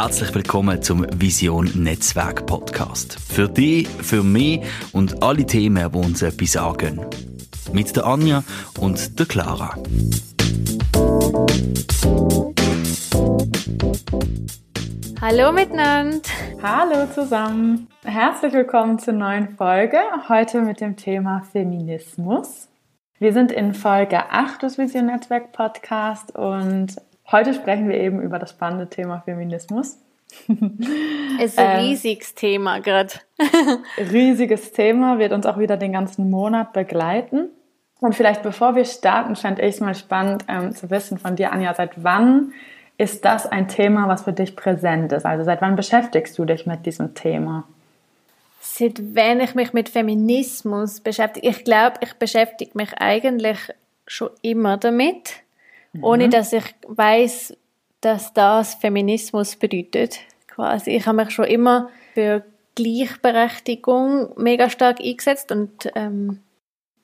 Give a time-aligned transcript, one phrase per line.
[0.00, 3.18] Herzlich willkommen zum Vision Netzwerk Podcast.
[3.18, 4.60] Für dich, für mich
[4.92, 7.04] und alle Themen, die uns etwas sagen.
[7.72, 8.44] Mit der Anja
[8.78, 9.74] und der Clara.
[15.20, 16.20] Hallo miteinander.
[16.62, 17.88] Hallo zusammen.
[18.04, 19.98] Herzlich willkommen zur neuen Folge.
[20.28, 22.68] Heute mit dem Thema Feminismus.
[23.18, 26.94] Wir sind in Folge 8 des Vision Netzwerk Podcast und
[27.30, 29.98] heute sprechen wir eben über das spannende Thema Feminismus.
[31.40, 33.14] Ist ein ähm, riesiges Thema gerade.
[34.12, 37.48] riesiges Thema, wird uns auch wieder den ganzen Monat begleiten.
[38.00, 41.52] Und vielleicht bevor wir starten, fände ich es mal spannend ähm, zu wissen von dir,
[41.52, 42.52] Anja, seit wann
[42.96, 45.24] ist das ein Thema, was für dich präsent ist?
[45.24, 47.64] Also seit wann beschäftigst du dich mit diesem Thema?
[48.60, 51.48] Seit wann ich mich mit Feminismus beschäftige?
[51.48, 53.58] Ich glaube, ich beschäftige mich eigentlich
[54.06, 55.42] schon immer damit.
[56.00, 57.56] Ohne dass ich weiß,
[58.00, 60.20] dass das Feminismus bedeutet.
[60.46, 66.40] Quasi, ich habe mich schon immer für Gleichberechtigung mega stark eingesetzt und ähm,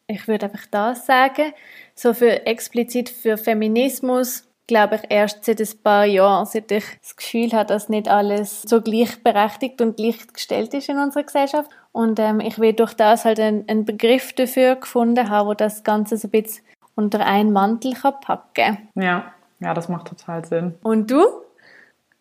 [0.07, 1.53] ich würde einfach das sagen.
[1.95, 7.17] So für explizit für Feminismus glaube ich, erst seit ein paar Jahren, seit ich das
[7.17, 11.71] Gefühl habe, dass nicht alles so gleichberechtigt und gleichgestellt ist in unserer Gesellschaft.
[11.93, 15.85] Und ähm, ich will durch das halt einen, einen Begriff dafür gefunden haben, wo das
[15.85, 19.25] Ganze so ein bisschen unter einen Mantel kann packen Ja,
[19.61, 20.75] ja, das macht total Sinn.
[20.83, 21.25] Und du?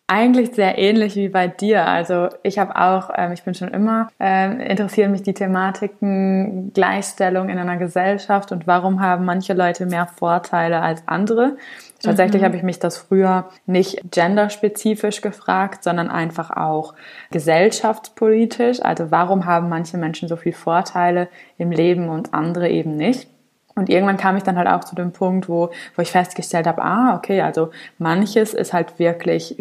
[0.06, 1.86] Eigentlich sehr ähnlich wie bei dir.
[1.86, 7.48] Also ich habe auch, ähm, ich bin schon immer, ähm, interessieren mich die Thematiken Gleichstellung
[7.48, 11.56] in einer Gesellschaft und warum haben manche Leute mehr Vorteile als andere.
[12.02, 12.46] Tatsächlich mhm.
[12.46, 16.92] habe ich mich das früher nicht genderspezifisch gefragt, sondern einfach auch
[17.30, 18.82] gesellschaftspolitisch.
[18.82, 23.33] Also warum haben manche Menschen so viele Vorteile im Leben und andere eben nicht?
[23.74, 26.82] Und irgendwann kam ich dann halt auch zu dem Punkt, wo, wo ich festgestellt habe,
[26.82, 29.56] ah, okay, also manches ist halt wirklich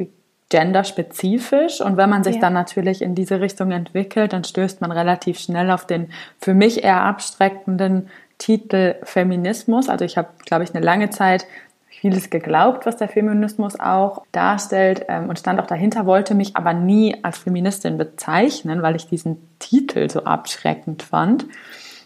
[0.49, 1.82] genderspezifisch.
[1.82, 2.42] Und wenn man sich ja.
[2.42, 6.83] dann natürlich in diese Richtung entwickelt, dann stößt man relativ schnell auf den für mich
[6.83, 9.89] eher abstreckenden Titel Feminismus.
[9.89, 11.48] Also ich habe, glaube ich, eine lange Zeit
[11.89, 16.73] vieles geglaubt, was der Feminismus auch darstellt ähm, und stand auch dahinter, wollte mich aber
[16.73, 21.45] nie als Feministin bezeichnen, weil ich diesen Titel so abschreckend fand.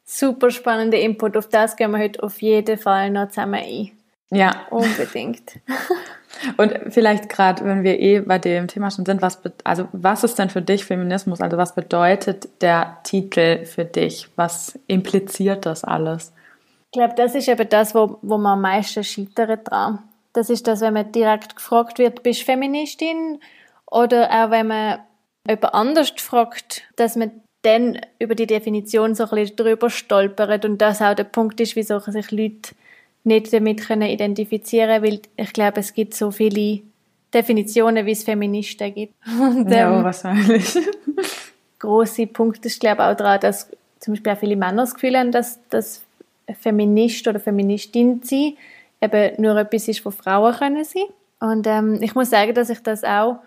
[0.09, 3.91] Super spannender Input, auf das gehen wir heute auf jeden Fall noch zusammen ein.
[4.29, 4.65] Ja.
[4.69, 5.59] Unbedingt.
[6.57, 10.39] Und vielleicht gerade, wenn wir eh bei dem Thema schon sind, was, also was ist
[10.39, 11.41] denn für dich Feminismus?
[11.41, 14.29] Also was bedeutet der Titel für dich?
[14.35, 16.31] Was impliziert das alles?
[16.91, 20.03] Ich glaube, das ist eben das, wo, wo man am meisten scheitert dran.
[20.31, 23.39] Das ist das, wenn man direkt gefragt wird, bist du Feministin?
[23.85, 24.99] Oder auch wenn man
[25.47, 27.31] jemand anders fragt, dass man
[27.61, 31.75] dann über die Definition so ein bisschen drüber stolpert und das auch der Punkt ist,
[31.75, 32.75] wieso sich Leute
[33.23, 36.81] nicht damit können identifizieren weil ich glaube, es gibt so viele
[37.33, 39.13] Definitionen, wie es Feministen gibt.
[39.39, 40.77] Und, ähm, ja, wahrscheinlich.
[41.79, 43.69] große Punkt ist, glaube ich, auch daran, dass
[43.99, 46.03] zum Beispiel auch viele Männer das Gefühl haben, dass, dass
[46.59, 48.53] Feminist oder Feministin sein
[49.01, 51.03] eben nur etwas ist, wo Frauen können sein.
[51.39, 53.39] Und ähm, ich muss sagen, dass ich das auch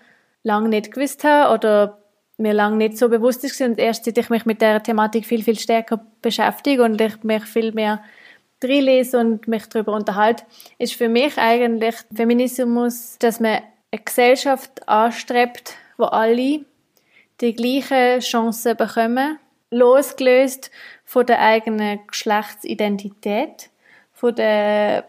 [0.42, 1.98] lange nicht gewusst habe oder
[2.40, 5.42] mir lange nicht so bewusst ist und erst seit ich mich mit der Thematik viel
[5.42, 8.02] viel stärker beschäftige und ich mich viel mehr
[8.62, 10.44] reinlese und mich darüber unterhalte,
[10.78, 16.64] ist für mich eigentlich Feminismus, dass man eine Gesellschaft anstrebt, wo alle
[17.40, 19.38] die gleichen Chancen bekommen,
[19.70, 20.70] losgelöst
[21.04, 23.70] von der eigenen Geschlechtsidentität,
[24.12, 25.02] von den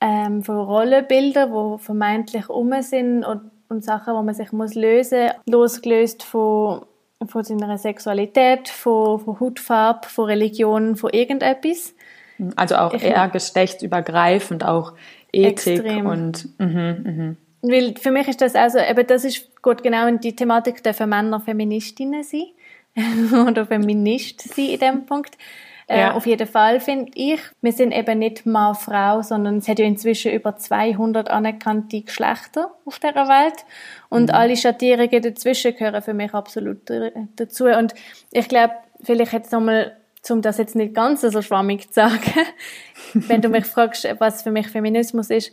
[0.00, 5.24] ähm, von Rollenbildern, die vermeintlich um sind und, und Sachen, wo man sich muss lösen
[5.24, 6.86] muss, losgelöst von,
[7.26, 11.94] von seiner Sexualität, von, von Hautfarbe, von Religion, von irgendetwas.
[12.56, 14.92] Also auch ich eher geschlechtsübergreifend, auch
[15.32, 16.06] Ethik extrem.
[16.06, 16.66] und mhm,
[17.04, 17.36] mhm.
[17.62, 21.08] Weil für mich ist das also, eben das ist gut genau in die Thematik, dürfen
[21.08, 22.48] Männer Feministinnen sein
[23.48, 25.38] oder Feminist sein in dem Punkt.
[25.86, 26.10] Äh, ja.
[26.10, 29.78] Äh, auf jeden Fall finde ich, wir sind eben nicht Mann, Frau, sondern es hat
[29.78, 33.64] ja inzwischen über 200 anerkannte Geschlechter auf der Welt
[34.08, 34.34] und mhm.
[34.34, 36.90] alle Schattierungen dazwischen gehören für mich absolut
[37.36, 37.94] dazu und
[38.32, 39.96] ich glaube, vielleicht jetzt nochmal
[40.30, 42.32] um das jetzt nicht ganz so schwammig zu sagen,
[43.14, 45.52] wenn du mich fragst, was für mich Feminismus ist,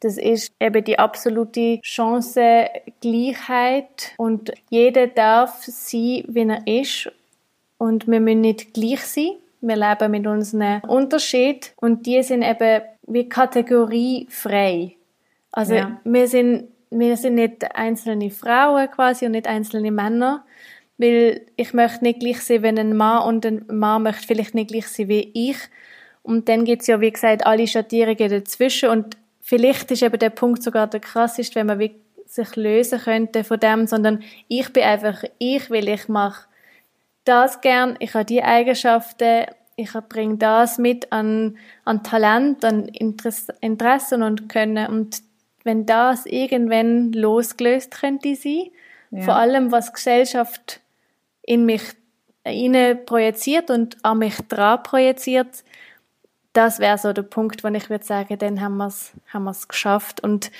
[0.00, 7.10] das ist eben die absolute Chancengleichheit und jeder darf sein, wie er ist
[7.78, 9.32] und wir müssen nicht gleich sein.
[9.60, 14.96] Wir leben mit unseren Unterschied und die sind eben wie kategoriefrei.
[15.50, 16.00] Also ja.
[16.04, 20.44] wir sind wir sind nicht einzelne Frauen quasi und nicht einzelne Männer,
[20.96, 24.70] weil ich möchte nicht gleich sein, wenn ein Mann und ein Mann möchte vielleicht nicht
[24.70, 25.58] gleich sein wie ich.
[26.22, 30.30] Und dann gibt es ja, wie gesagt, alle Schattierungen dazwischen und vielleicht ist eben der
[30.30, 31.90] Punkt sogar der krasseste, wenn man
[32.26, 36.46] sich lösen könnte von dem, sondern ich bin einfach ich, weil ich mache
[37.28, 39.46] das gern, ich habe die Eigenschaften,
[39.76, 45.22] ich bringe das mit an, an Talent, an Interesse, Interessen und Können und
[45.64, 48.70] wenn das irgendwann losgelöst könnte sein,
[49.10, 49.22] ja.
[49.22, 50.80] vor allem was Gesellschaft
[51.42, 51.82] in mich
[52.46, 55.64] rein projiziert und an mich dran projiziert,
[56.54, 59.68] das wäre so der Punkt, wo ich würde sagen, dann haben wir es haben wir's
[59.68, 60.50] geschafft und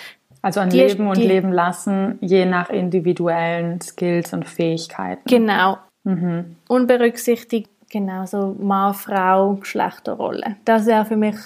[0.42, 5.22] also ein die, Leben und die, Leben lassen, je nach individuellen Skills und Fähigkeiten.
[5.26, 5.78] Genau.
[6.08, 6.56] Mhm.
[6.68, 10.56] Unberücksichtigt, genau so Mann, Frau, Geschlechterrolle.
[10.64, 11.36] Das wäre für mich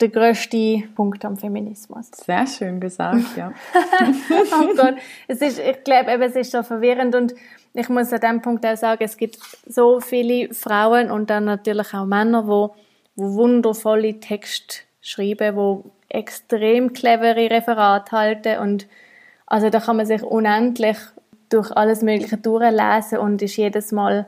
[0.00, 2.10] der größte Punkt am Feminismus.
[2.12, 3.52] Sehr schön gesagt, ja.
[3.74, 4.94] oh Gott,
[5.26, 7.34] es ist, ich glaube, es ist so verwirrend und
[7.74, 11.92] ich muss an dem Punkt auch sagen, es gibt so viele Frauen und dann natürlich
[11.92, 12.76] auch Männer, wo,
[13.16, 18.86] wo wundervolle Texte schreiben, wo extrem clevere Referate halten und
[19.46, 20.98] also da kann man sich unendlich
[21.48, 24.26] durch alles Mögliche durchlesen und ist jedes Mal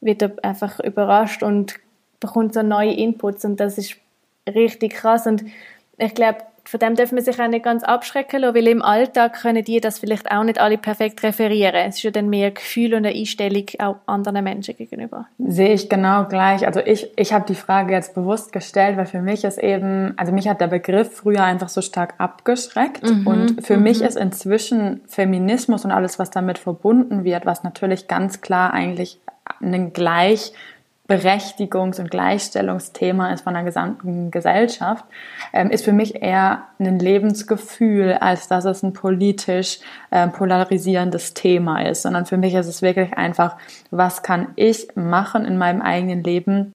[0.00, 1.74] wieder einfach überrascht und
[2.20, 3.96] bekommt so neue Inputs und das ist
[4.48, 5.26] richtig krass.
[5.26, 5.44] Und
[5.98, 9.40] ich glaube, von dem dürfen wir sich auch nicht ganz abschrecken lassen, weil im Alltag
[9.40, 11.74] können die das vielleicht auch nicht alle perfekt referieren.
[11.74, 15.26] Es ist ja dann mehr Gefühl und eine Einstellung auch anderen Menschen gegenüber.
[15.38, 16.66] Sehe ich genau gleich.
[16.66, 20.32] Also ich, ich habe die Frage jetzt bewusst gestellt, weil für mich ist eben, also
[20.32, 23.82] mich hat der Begriff früher einfach so stark abgeschreckt mhm, und für mhm.
[23.82, 29.20] mich ist inzwischen Feminismus und alles, was damit verbunden wird, was natürlich ganz klar eigentlich
[29.60, 30.52] einen gleich
[31.08, 35.04] Berechtigungs- und Gleichstellungsthema ist von der gesamten Gesellschaft,
[35.52, 41.84] ähm, ist für mich eher ein Lebensgefühl, als dass es ein politisch äh, polarisierendes Thema
[41.86, 43.56] ist, sondern für mich ist es wirklich einfach,
[43.90, 46.72] was kann ich machen in meinem eigenen Leben,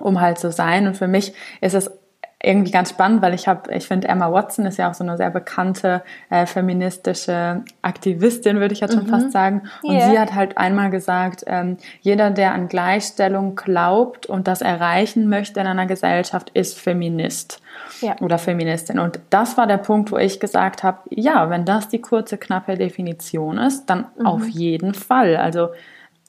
[0.00, 0.86] um halt zu sein.
[0.86, 1.90] Und für mich ist es
[2.40, 5.16] irgendwie ganz spannend, weil ich habe, ich finde Emma Watson ist ja auch so eine
[5.16, 9.08] sehr bekannte äh, feministische Aktivistin, würde ich jetzt schon mhm.
[9.08, 9.62] fast sagen.
[9.82, 10.10] Und yeah.
[10.10, 15.58] sie hat halt einmal gesagt, ähm, jeder, der an Gleichstellung glaubt und das erreichen möchte
[15.58, 17.60] in einer Gesellschaft, ist Feminist
[18.02, 18.14] ja.
[18.20, 19.00] oder Feministin.
[19.00, 22.76] Und das war der Punkt, wo ich gesagt habe, ja, wenn das die kurze, knappe
[22.76, 24.26] Definition ist, dann mhm.
[24.26, 25.36] auf jeden Fall.
[25.36, 25.70] Also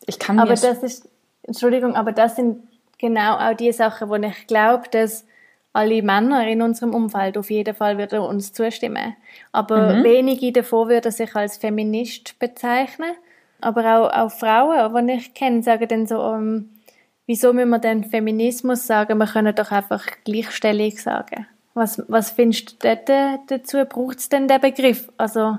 [0.08, 0.42] ich kann mir...
[0.42, 1.08] Aber das ist,
[1.44, 2.64] Entschuldigung, aber das sind
[2.98, 5.26] genau auch die Sachen, wo ich glaube, dass
[5.80, 9.16] alle Männer in unserem Umfeld auf jeden Fall würden uns zustimmen.
[9.52, 10.04] Aber mhm.
[10.04, 13.12] wenige davon würden sich als Feminist bezeichnen.
[13.62, 16.70] Aber auch, auch Frauen, die ich kenne, sagen dann so, um, ähm,
[17.28, 19.18] wieso müssen wir denn Feminismus sagen?
[19.18, 21.48] Wir können doch einfach Gleichstellung sagen.
[21.74, 23.86] Was, was findest du dort dazu?
[23.86, 25.10] Braucht es denn den Begriff?
[25.18, 25.58] Also,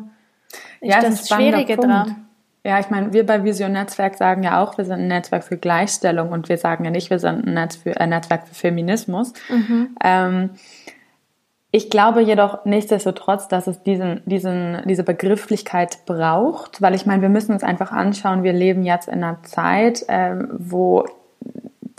[0.81, 2.30] ist ja, das, das Schwierige dran?
[2.65, 5.57] Ja, ich meine, wir bei Vision Netzwerk sagen ja auch, wir sind ein Netzwerk für
[5.57, 9.33] Gleichstellung und wir sagen ja nicht, wir sind ein, Netz für, ein Netzwerk für Feminismus.
[9.49, 9.97] Mhm.
[10.05, 10.51] Ähm,
[11.73, 17.29] ich glaube jedoch nichtsdestotrotz, dass es diesen, diesen, diese Begrifflichkeit braucht, weil ich meine, wir
[17.29, 21.07] müssen uns einfach anschauen, wir leben jetzt in einer Zeit, ähm, wo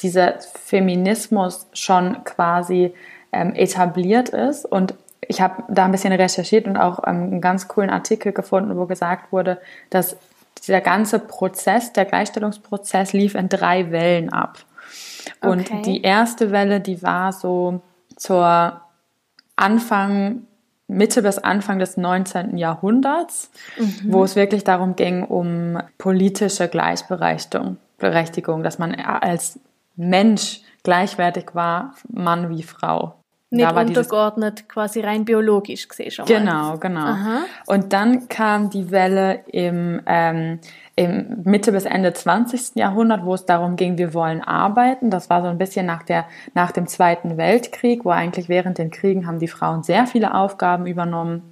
[0.01, 2.93] dieser Feminismus schon quasi
[3.31, 4.93] ähm, etabliert ist und
[5.27, 8.85] ich habe da ein bisschen recherchiert und auch ähm, einen ganz coolen Artikel gefunden, wo
[8.85, 9.59] gesagt wurde,
[9.89, 10.17] dass
[10.67, 14.59] dieser ganze Prozess, der Gleichstellungsprozess lief in drei Wellen ab.
[15.41, 15.81] Und okay.
[15.83, 17.81] die erste Welle, die war so
[18.15, 18.81] zur
[19.55, 20.43] Anfang,
[20.87, 22.57] Mitte bis Anfang des 19.
[22.57, 23.95] Jahrhunderts, mhm.
[24.07, 29.59] wo es wirklich darum ging, um politische Gleichberechtigung, Berechtigung, dass man als
[29.95, 33.20] Mensch gleichwertig war, Mann wie Frau
[33.51, 36.39] nicht untergeordnet, quasi rein biologisch gesehen schon mal.
[36.39, 37.05] Genau, genau.
[37.05, 37.41] Aha.
[37.67, 40.59] Und dann kam die Welle im, ähm,
[40.95, 42.75] im Mitte bis Ende 20.
[42.75, 45.09] Jahrhundert, wo es darum ging, wir wollen arbeiten.
[45.09, 48.89] Das war so ein bisschen nach, der, nach dem Zweiten Weltkrieg, wo eigentlich während den
[48.89, 51.43] Kriegen haben die Frauen sehr viele Aufgaben übernommen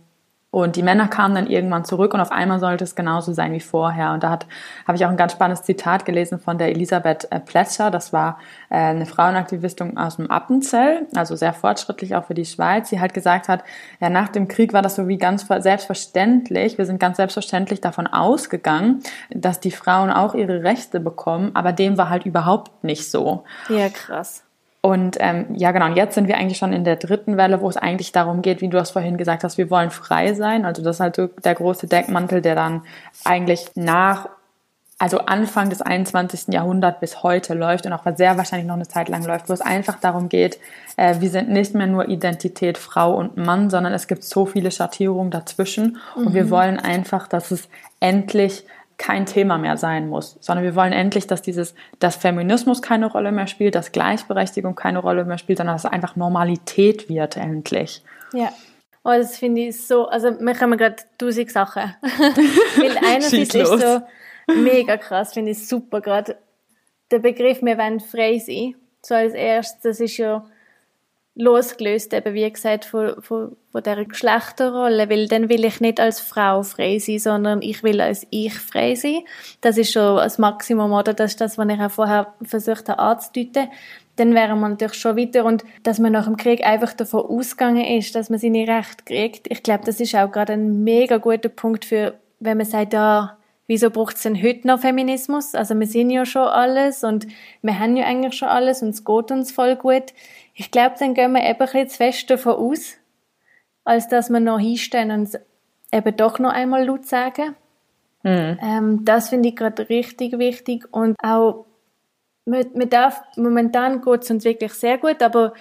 [0.51, 3.59] und die Männer kamen dann irgendwann zurück und auf einmal sollte es genauso sein wie
[3.59, 4.13] vorher.
[4.13, 4.39] Und da
[4.87, 7.91] habe ich auch ein ganz spannendes Zitat gelesen von der Elisabeth äh, Plätzer.
[7.91, 8.39] Das war
[8.71, 12.89] äh, eine Frauenaktivistin aus dem Appenzell, also sehr fortschrittlich auch für die Schweiz.
[12.89, 13.63] Sie halt gesagt hat,
[13.99, 16.79] ja, nach dem Krieg war das so wie ganz selbstverständlich.
[16.79, 21.99] Wir sind ganz selbstverständlich davon ausgegangen, dass die Frauen auch ihre Rechte bekommen, aber dem
[21.99, 23.43] war halt überhaupt nicht so.
[23.69, 24.43] Ja, krass.
[24.81, 27.67] Und ähm, ja, genau, und jetzt sind wir eigentlich schon in der dritten Welle, wo
[27.67, 30.63] es eigentlich darum geht, wie du es vorhin gesagt hast, wir wollen frei sein.
[30.65, 32.83] Also das ist halt so der große Deckmantel, der dann
[33.25, 34.29] eigentlich nach,
[34.97, 36.53] also Anfang des 21.
[36.53, 39.59] Jahrhunderts bis heute läuft und auch sehr wahrscheinlich noch eine Zeit lang läuft, wo es
[39.59, 40.59] einfach darum geht,
[40.95, 44.71] äh, wir sind nicht mehr nur Identität Frau und Mann, sondern es gibt so viele
[44.71, 46.27] Schattierungen dazwischen mhm.
[46.27, 46.51] und wir mhm.
[46.51, 47.67] wollen einfach, dass es
[47.99, 48.65] endlich
[48.99, 53.31] kein Thema mehr sein muss, sondern wir wollen endlich, dass dieses, dass Feminismus keine Rolle
[53.31, 58.03] mehr spielt, dass Gleichberechtigung keine Rolle mehr spielt, sondern dass es einfach Normalität wird endlich.
[58.33, 58.51] Ja.
[59.05, 61.95] Oh, das finde ich so, also wir können gerade tausend Sachen.
[62.01, 64.01] Weil einerseits ist so
[64.53, 66.37] mega krass, finde ich super gerade.
[67.09, 70.45] Der Begriff, wir wollen frei sein, so als erstes, das ist ja
[71.39, 76.19] losgelöst, eben wie gesagt, von, von, von dieser Geschlechterrolle, weil dann will ich nicht als
[76.19, 79.21] Frau frei sein, sondern ich will als ich frei sein.
[79.61, 81.13] Das ist schon das Maximum, oder?
[81.13, 83.69] Das ist das, was ich auch vorher versucht habe anzudeuten.
[84.17, 87.85] Dann wären wir natürlich schon weiter und dass man nach dem Krieg einfach davon ausgegangen
[87.85, 89.49] ist, dass man seine Rechte kriegt.
[89.49, 93.37] Ich glaube, das ist auch gerade ein mega guter Punkt für, wenn man sagt, ja,
[93.65, 95.55] wieso braucht es denn heute noch Feminismus?
[95.55, 97.27] Also wir sind ja schon alles und
[97.61, 100.11] wir haben ja eigentlich schon alles und es geht uns voll gut
[100.59, 102.97] ich glaube, dann gehen wir eben ein bisschen zu fest davon aus,
[103.85, 105.39] als dass wir noch hinstehen und
[105.89, 107.55] eben doch noch einmal laut sagen.
[108.23, 108.59] Mhm.
[108.61, 111.65] Ähm, das finde ich gerade richtig wichtig und auch
[112.43, 115.53] man, man darf, momentan geht es uns wirklich sehr gut, aber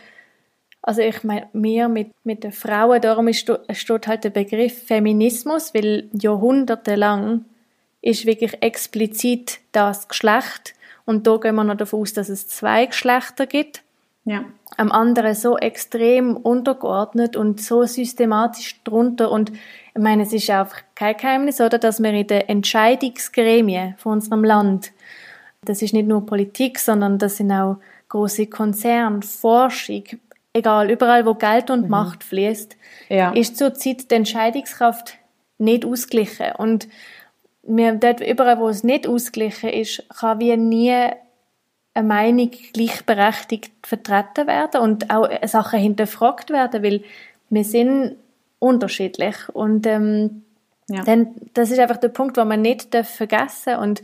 [0.83, 5.75] also ich meine, mir mit, mit den Frauen, darum ist, steht halt der Begriff Feminismus,
[5.75, 7.45] weil jahrhundertelang
[8.01, 10.75] ist wirklich explizit das Geschlecht
[11.05, 13.85] und da gehen wir noch davon aus, dass es zwei Geschlechter gibt.
[14.25, 14.45] Ja.
[14.79, 19.31] Am anderen so extrem untergeordnet und so systematisch drunter.
[19.31, 24.13] Und ich meine, es ist einfach kein Geheimnis, oder, dass wir in den Entscheidungsgremien von
[24.13, 24.93] unserem Land,
[25.63, 30.05] das ist nicht nur Politik, sondern das sind auch große Konzerne, Forschung,
[30.53, 31.91] egal, überall, wo Geld und mhm.
[31.91, 32.77] Macht fließt,
[33.09, 33.33] ja.
[33.33, 35.19] ist zurzeit die Entscheidungskraft
[35.59, 36.53] nicht ausgeglichen.
[36.57, 36.89] Und
[37.63, 41.11] wir, dort überall, wo es nicht ausgeglichen ist, kann wie nie
[41.99, 47.03] eine Meinung gleichberechtigt vertreten werden und auch Sachen hinterfragt werden, weil
[47.51, 48.17] wir sind
[48.59, 50.43] unterschiedlich und ähm,
[50.89, 51.03] ja.
[51.03, 54.03] dann, das ist einfach der Punkt, wo man nicht vergessen darf und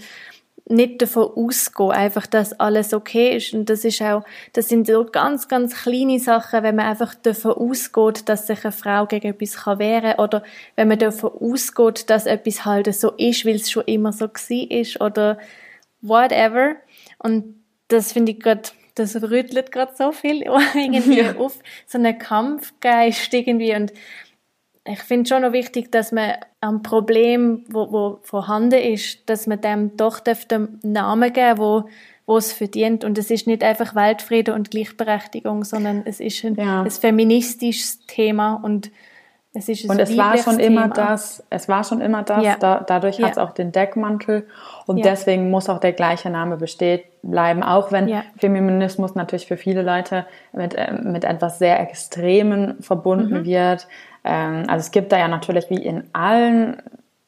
[0.66, 3.52] nicht davon ausgehen, einfach, dass alles okay ist.
[3.52, 4.24] Und das ist auch,
[4.54, 8.72] das sind so ganz, ganz kleine Sachen, wenn man einfach davon ausgeht, dass sich eine
[8.72, 10.42] Frau gegen etwas kann wehren oder
[10.74, 14.70] wenn man davon ausgeht, dass etwas halt so ist, weil es schon immer so war
[14.70, 15.38] ist oder
[16.00, 16.76] whatever.
[17.18, 18.62] Und das finde ich gerade,
[18.94, 20.42] das rüttelt gerade so viel
[20.74, 21.36] irgendwie ja.
[21.36, 23.92] auf, so einen Kampfgeist irgendwie und
[24.86, 29.62] ich finde schon noch wichtig, dass man am Problem, wo, wo vorhanden ist, dass man
[29.62, 31.88] dem doch den Namen geben wo
[32.26, 33.04] wo es verdient.
[33.04, 36.82] Und es ist nicht einfach Weltfrieden und Gleichberechtigung, sondern es ist ein, ja.
[36.82, 38.90] ein feministisches Thema und
[39.54, 42.56] es ist und es war schon immer das, es war schon immer das, ja.
[42.58, 43.26] da, dadurch ja.
[43.26, 44.48] hat es auch den Deckmantel
[44.86, 45.04] und ja.
[45.04, 48.22] deswegen muss auch der gleiche Name bestehen bleiben, auch wenn.
[48.36, 53.44] Feminismus natürlich für viele Leute mit, äh, mit etwas sehr Extremen verbunden mhm.
[53.44, 53.86] wird.
[54.24, 56.82] Ähm, also es gibt da ja natürlich wie in allen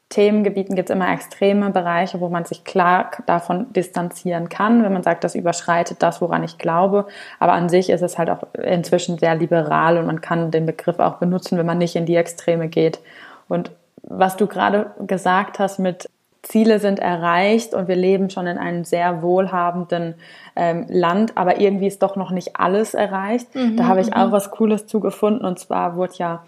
[0.09, 5.03] Themengebieten gibt es immer extreme Bereiche, wo man sich klar davon distanzieren kann, wenn man
[5.03, 7.07] sagt, das überschreitet das, woran ich glaube.
[7.39, 10.99] Aber an sich ist es halt auch inzwischen sehr liberal und man kann den Begriff
[10.99, 12.99] auch benutzen, wenn man nicht in die Extreme geht.
[13.49, 13.71] Und
[14.01, 16.09] was du gerade gesagt hast mit
[16.41, 20.15] Ziele sind erreicht und wir leben schon in einem sehr wohlhabenden
[20.55, 23.53] ähm, Land, aber irgendwie ist doch noch nicht alles erreicht.
[23.53, 24.31] Mhm, da habe ich auch mhm.
[24.31, 26.43] was Cooles zugefunden und zwar wurde ja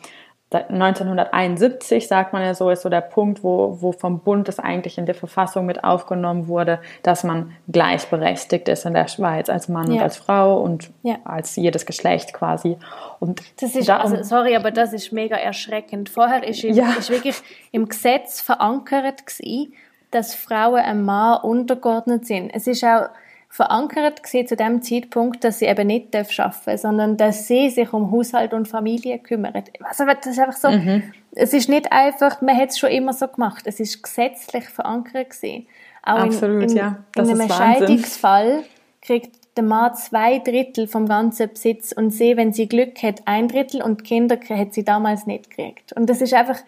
[0.52, 4.98] 1971, sagt man ja so, ist so der Punkt, wo, wo vom Bund das eigentlich
[4.98, 9.92] in der Verfassung mit aufgenommen wurde, dass man gleichberechtigt ist in der Schweiz als Mann
[9.92, 9.98] ja.
[9.98, 11.18] und als Frau und ja.
[11.24, 12.78] als jedes Geschlecht quasi.
[13.20, 16.10] Und das ist, darum, also, sorry, aber das ist mega erschreckend.
[16.10, 16.94] Vorher ist, ja.
[16.98, 17.40] ist wirklich
[17.72, 19.74] im Gesetz verankert gewesen,
[20.10, 22.50] dass Frauen einem Mann untergeordnet sind.
[22.50, 23.10] Es ist auch
[23.50, 27.92] verankert gesehen zu dem Zeitpunkt, dass sie eben nicht arbeiten darf, sondern dass sie sich
[27.92, 29.72] um Haushalt und Familie kümmert.
[29.84, 31.12] Also das ist einfach so, mhm.
[31.32, 35.32] es ist nicht einfach, man hat es schon immer so gemacht, es ist gesetzlich verankert
[35.32, 35.68] gesehen.
[36.04, 36.98] Auch Absolut, in, in, ja.
[37.14, 38.64] Das in einem Scheidungsfall
[39.02, 43.48] kriegt der Mann zwei Drittel vom ganzen Besitz und sie, wenn sie Glück hat, ein
[43.48, 45.92] Drittel und Kinder hat sie damals nicht gekriegt.
[45.94, 46.60] Und das ist einfach...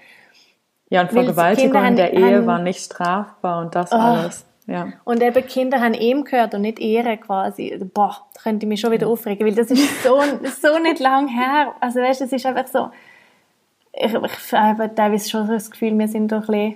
[0.90, 4.46] Ja, und Vergewaltigung in der Ehe haben, war nicht strafbar und das oh, alles.
[4.72, 4.94] Ja.
[5.04, 7.78] Und eben Kinder haben ihm gehört und nicht ihre quasi.
[7.94, 10.22] Boah, da könnte ich mich schon wieder aufregen, weil das ist so,
[10.62, 11.76] so nicht lang her.
[11.80, 12.90] Also weißt, du, es ist einfach so,
[13.94, 16.76] ich, ich habe teilweise schon das Gefühl, wir sind doch ein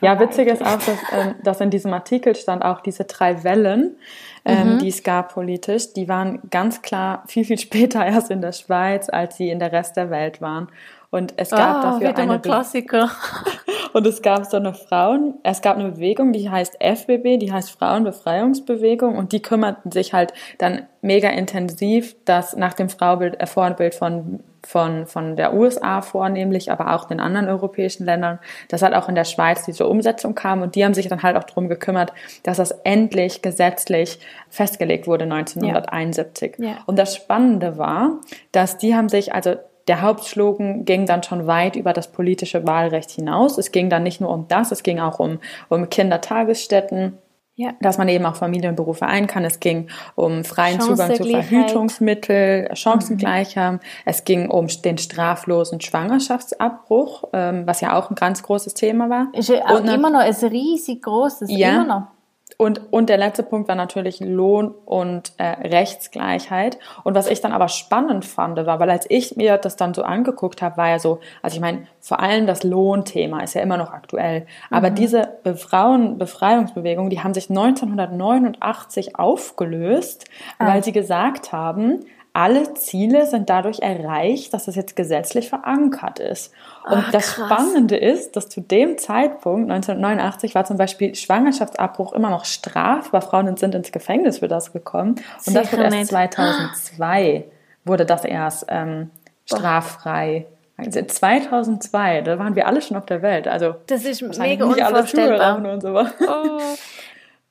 [0.00, 3.96] ja, witzig ist auch, dass, ähm, dass in diesem Artikel stand auch diese drei Wellen,
[4.44, 4.78] ähm, mhm.
[4.78, 9.08] die es gab politisch, die waren ganz klar viel, viel später erst in der Schweiz,
[9.08, 10.68] als sie in der Rest der Welt waren.
[11.16, 13.10] Und es gab oh, dafür eine Klassiker.
[13.92, 17.70] und es gab so eine Frauen, es gab eine Bewegung, die heißt FBB, die heißt
[17.70, 23.94] Frauenbefreiungsbewegung und die kümmerten sich halt dann mega intensiv, das nach dem Frauenbild, äh, Vorbild
[23.94, 29.08] von von, von der USA vornehmlich, aber auch den anderen europäischen Ländern, dass halt auch
[29.08, 32.12] in der Schweiz diese Umsetzung kam und die haben sich dann halt auch darum gekümmert,
[32.42, 34.18] dass das endlich gesetzlich
[34.50, 36.56] festgelegt wurde 1971.
[36.58, 36.66] Ja.
[36.66, 36.78] Ja.
[36.86, 38.18] Und das Spannende war,
[38.50, 39.54] dass die haben sich, also
[39.88, 43.58] der Hauptslogan ging dann schon weit über das politische Wahlrecht hinaus.
[43.58, 45.38] Es ging dann nicht nur um das, es ging auch um,
[45.68, 47.18] um Kindertagesstätten,
[47.54, 47.70] ja.
[47.80, 49.44] dass man eben auch Familie und Beruf vereinen kann.
[49.44, 53.74] Es ging um freien Zugang zu Verhütungsmitteln, Chancengleichheit.
[53.74, 53.80] Mhm.
[54.04, 59.28] Es ging um den straflosen Schwangerschaftsabbruch, ähm, was ja auch ein ganz großes Thema war.
[59.32, 62.15] Ist ja auch und immer noch ein riesig großes, ja, immer noch.
[62.58, 66.78] Und, und der letzte Punkt war natürlich Lohn und äh, Rechtsgleichheit.
[67.02, 70.04] Und was ich dann aber spannend fand, war, weil als ich mir das dann so
[70.04, 73.76] angeguckt habe, war ja so, also ich meine, vor allem das Lohnthema ist ja immer
[73.76, 74.46] noch aktuell.
[74.70, 74.94] Aber mhm.
[74.94, 80.24] diese Befrauen, Befreiungsbewegung, die haben sich 1989 aufgelöst,
[80.58, 80.68] ah.
[80.68, 82.06] weil sie gesagt haben,
[82.36, 86.52] alle Ziele sind dadurch erreicht, dass das jetzt gesetzlich verankert ist.
[86.84, 92.28] Und Ach, das Spannende ist, dass zu dem Zeitpunkt, 1989, war zum Beispiel Schwangerschaftsabbruch immer
[92.28, 93.22] noch strafbar.
[93.22, 95.14] Frauen sind ins Gefängnis für das gekommen.
[95.46, 97.44] Und das wurde erst 2002,
[97.86, 99.08] wurde das erst ähm,
[99.46, 100.44] straffrei.
[100.76, 103.48] Also 2002, da waren wir alle schon auf der Welt.
[103.48, 105.56] Also das ist mega unvorstellbar.
[105.64, 105.98] Und so.
[105.98, 106.60] Oh.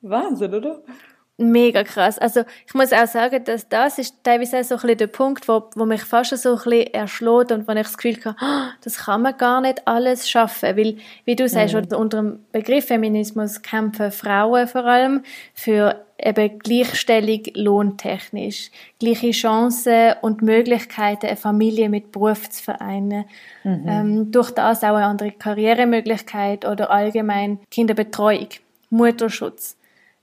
[0.02, 0.76] Wahnsinn, oder?
[1.38, 2.18] Mega krass.
[2.18, 5.48] Also ich muss auch sagen, dass das ist teilweise auch so ein bisschen der Punkt,
[5.48, 8.68] wo, wo mich fast so ein bisschen erschlägt und wo ich das Gefühl habe, oh,
[8.82, 11.96] das kann man gar nicht alles schaffen, weil, wie du sagst, mhm.
[11.96, 20.40] unter dem Begriff Feminismus kämpfen Frauen vor allem für eben Gleichstellung lohntechnisch, gleiche Chancen und
[20.40, 23.26] Möglichkeiten, eine Familie mit Beruf zu vereinen,
[23.64, 23.84] mhm.
[23.86, 28.48] ähm, durch das auch eine andere Karrieremöglichkeit oder allgemein Kinderbetreuung,
[28.88, 29.75] Mutterschutz.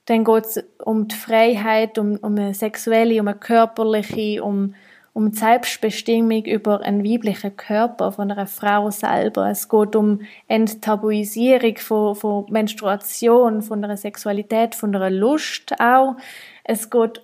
[0.06, 4.76] Dann geht es um die Freiheit, um, um eine sexuelle, um eine körperliche, um,
[5.14, 9.50] um die Selbstbestimmung über einen weiblichen Körper von einer Frau selber.
[9.50, 16.16] Es geht um Enttabuisierung von, von Menstruation, von einer Sexualität, von einer Lust auch.
[16.64, 17.22] Es geht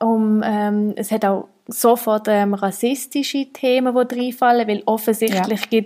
[0.00, 5.82] um, ähm, es hat auch sofort ähm, rassistische Themen, die reinfallen, weil offensichtlich ja.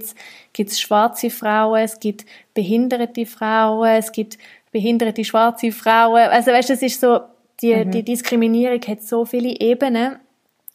[0.52, 4.38] gibt es schwarze Frauen, es gibt behinderte Frauen, es gibt
[4.72, 6.28] behinderte schwarze Frauen.
[6.30, 7.20] Also weißt, es ist so,
[7.60, 7.90] die, mhm.
[7.90, 10.16] die Diskriminierung hat so viele Ebenen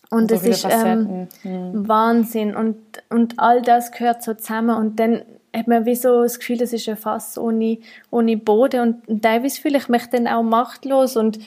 [0.10, 1.88] und so es ist ähm, mhm.
[1.88, 2.78] Wahnsinn und,
[3.10, 5.24] und all das gehört so zusammen und dann
[5.56, 7.78] hat man wie so das Gefühl, das ist ein Fass ohne,
[8.10, 11.40] ohne Boden und, und teilweise fühle ich mich dann auch machtlos und,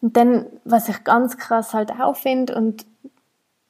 [0.00, 2.86] und dann, was ich ganz krass halt auch finde und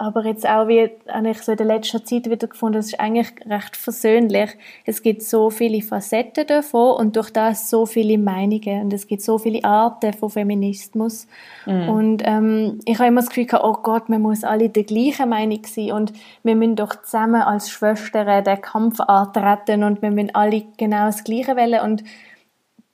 [0.00, 3.34] aber jetzt auch wie eigentlich so in der letzten Zeit wieder gefunden, es ist eigentlich
[3.46, 4.56] recht versöhnlich.
[4.86, 9.20] Es gibt so viele Facetten davon und durch das so viele Meinungen und es gibt
[9.20, 11.26] so viele Arten von Feminismus.
[11.66, 11.88] Mhm.
[11.90, 15.28] Und ähm, ich habe immer das Gefühl gehabt, oh Gott, man muss alle der gleichen
[15.28, 20.34] Meinung sein und wir müssen doch zusammen als Schwestern den Kampf antreten und wir müssen
[20.34, 22.04] alle genau das Gleiche wählen und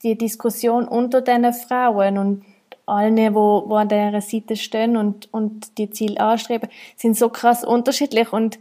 [0.03, 2.43] die Diskussion unter diesen Frauen und
[2.87, 7.29] allen, die, wo, wo an dieser Seite stehen und, und die Ziele anstreben, sind so
[7.29, 8.59] krass unterschiedlich und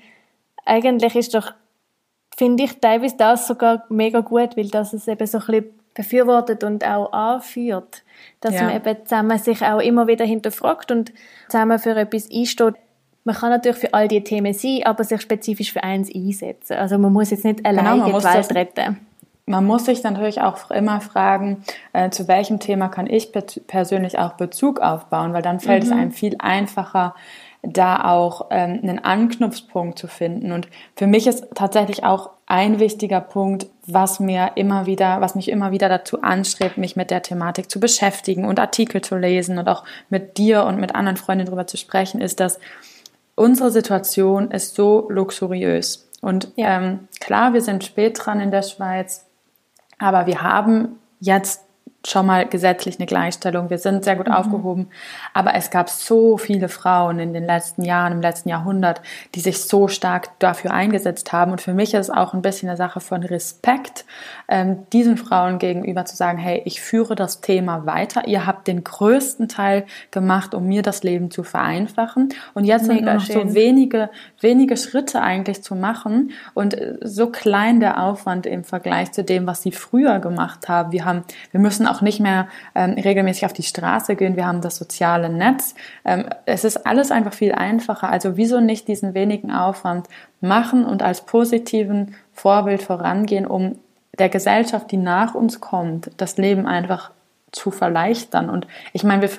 [0.66, 1.54] eigentlich ist doch,
[2.36, 6.64] finde ich teilweise das sogar mega gut, weil das es eben so ein bisschen befürwortet
[6.64, 8.04] und auch anführt,
[8.42, 8.64] dass ja.
[8.64, 11.14] man eben zusammen sich auch immer wieder hinterfragt und
[11.48, 12.76] zusammen für etwas einsteht.
[13.24, 16.74] Man kann natürlich für all die Themen sein, aber sich spezifisch für eins einsetzen.
[16.74, 19.00] Also man muss jetzt nicht alleine genau, die Welt retten
[19.46, 23.32] man muss sich natürlich auch immer fragen, äh, zu welchem Thema kann ich
[23.68, 25.92] persönlich auch Bezug aufbauen, weil dann fällt mhm.
[25.92, 27.14] es einem viel einfacher,
[27.62, 30.52] da auch ähm, einen Anknüpfpunkt zu finden.
[30.52, 35.50] Und für mich ist tatsächlich auch ein wichtiger Punkt, was mir immer wieder, was mich
[35.50, 39.68] immer wieder dazu anstrebt, mich mit der Thematik zu beschäftigen und Artikel zu lesen und
[39.68, 42.60] auch mit dir und mit anderen Freundinnen darüber zu sprechen, ist, dass
[43.36, 46.08] unsere Situation ist so luxuriös.
[46.22, 46.78] Und ja.
[46.78, 49.25] ähm, klar, wir sind spät dran in der Schweiz.
[49.98, 51.65] Aber wir haben jetzt
[52.08, 53.70] schon mal gesetzlich eine Gleichstellung.
[53.70, 54.34] Wir sind sehr gut mhm.
[54.34, 54.88] aufgehoben.
[55.34, 59.02] Aber es gab so viele Frauen in den letzten Jahren, im letzten Jahrhundert,
[59.34, 61.52] die sich so stark dafür eingesetzt haben.
[61.52, 64.06] Und für mich ist es auch ein bisschen eine Sache von Respekt,
[64.48, 68.28] ähm, diesen Frauen gegenüber zu sagen, hey, ich führe das Thema weiter.
[68.28, 72.30] Ihr habt den größten Teil gemacht, um mir das Leben zu vereinfachen.
[72.54, 73.50] Und jetzt sind nur noch schön.
[73.50, 79.24] so wenige, wenige Schritte eigentlich zu machen und so klein der Aufwand im Vergleich zu
[79.24, 80.92] dem, was sie früher gemacht haben.
[80.92, 84.36] Wir haben, wir müssen auch auch nicht mehr ähm, regelmäßig auf die Straße gehen.
[84.36, 85.76] Wir haben das soziale Netz.
[86.04, 88.10] Ähm, es ist alles einfach viel einfacher.
[88.10, 90.08] Also wieso nicht diesen wenigen Aufwand
[90.42, 93.78] machen und als positiven Vorbild vorangehen, um
[94.20, 97.12] der Gesellschaft, die nach uns kommt, das Leben einfach
[97.52, 98.50] zu verleichtern.
[98.50, 99.30] Und ich meine, wir,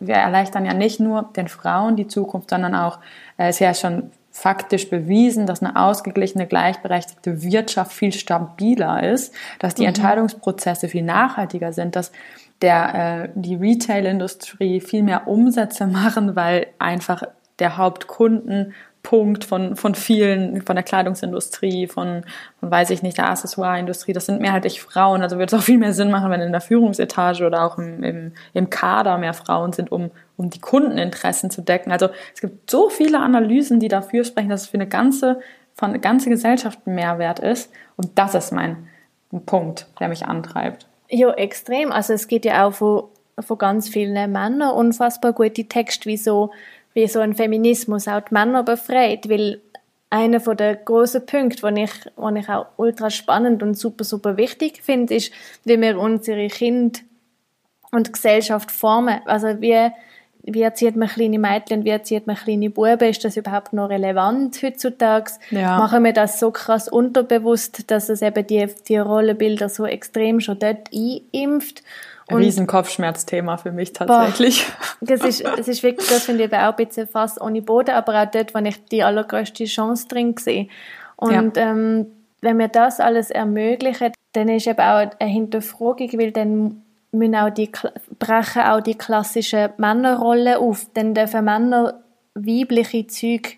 [0.00, 2.98] wir erleichtern ja nicht nur den Frauen die Zukunft, sondern auch,
[3.38, 9.74] äh, ist ja schon faktisch bewiesen, dass eine ausgeglichene, gleichberechtigte Wirtschaft viel stabiler ist, dass
[9.74, 9.88] die mhm.
[9.88, 12.12] Entscheidungsprozesse viel nachhaltiger sind, dass
[12.60, 17.22] der, äh, die Retail-Industrie viel mehr Umsätze machen, weil einfach
[17.58, 18.74] der Hauptkunden
[19.06, 22.24] Punkt von, von vielen, von der Kleidungsindustrie, von,
[22.58, 24.12] von weiß ich nicht, der Accessoireindustrie.
[24.12, 25.22] Das sind mehrheitlich Frauen.
[25.22, 28.02] Also würde es auch viel mehr Sinn machen, wenn in der Führungsetage oder auch im,
[28.02, 31.92] im, im Kader mehr Frauen sind, um, um die Kundeninteressen zu decken.
[31.92, 35.38] Also es gibt so viele Analysen, die dafür sprechen, dass es für eine ganze,
[35.74, 37.70] von eine ganze Gesellschaft Mehrwert ist.
[37.94, 38.88] Und das ist mein
[39.46, 40.88] Punkt, der mich antreibt.
[41.08, 41.92] Ja, extrem.
[41.92, 43.04] Also es geht ja auch von,
[43.38, 46.50] von ganz vielen Männern unfassbar gute Texte, wie so
[46.96, 49.60] wie so ein Feminismus auch die Männer befreit, weil
[50.08, 54.38] einer von der großen Punkte, den ich, den ich auch ultra spannend und super, super
[54.38, 55.30] wichtig finde, ist,
[55.64, 56.98] wie wir unsere Kinder
[57.92, 59.20] und Gesellschaft formen.
[59.26, 59.90] Also wie,
[60.44, 63.10] wie erzieht man kleine Mädchen, wie erzieht man kleine Buben?
[63.10, 65.32] Ist das überhaupt noch relevant heutzutage?
[65.50, 65.76] Ja.
[65.76, 70.58] Machen wir das so krass unterbewusst, dass es eben die, die Rollenbilder so extrem schon
[70.60, 71.82] dort einimpft?
[72.28, 74.66] Und Riesen Kopfschmerzthema für mich tatsächlich.
[74.66, 77.94] Boah, das ist, das ist wirklich, das finde ich auch ein bisschen fast ohne Boden,
[77.94, 80.68] aber auch dort, wo ich die allergrößte Chance drin sehe.
[81.16, 81.70] Und ja.
[81.70, 82.06] ähm,
[82.40, 87.50] wenn wir das alles ermöglichen, dann ist eben auch eine Hinterfragung, weil dann müssen auch
[87.50, 87.70] die,
[88.18, 90.86] brechen auch die klassischen Männerrollen auf.
[90.94, 92.02] Dann dürfen Männer
[92.34, 93.50] weibliche Züge